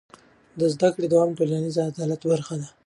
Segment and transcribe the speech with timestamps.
[0.59, 2.67] د زده کړې دوام د ټولنیز عدالت برخه ده.